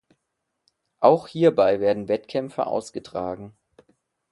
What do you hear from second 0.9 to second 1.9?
Auch hierbei